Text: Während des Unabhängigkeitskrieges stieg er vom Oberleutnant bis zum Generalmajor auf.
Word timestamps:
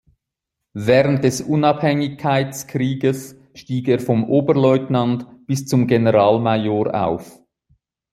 Während 0.73 1.23
des 1.23 1.41
Unabhängigkeitskrieges 1.41 3.35
stieg 3.53 3.87
er 3.87 3.99
vom 3.99 4.27
Oberleutnant 4.27 5.45
bis 5.45 5.67
zum 5.67 5.85
Generalmajor 5.85 6.91
auf. 7.05 7.39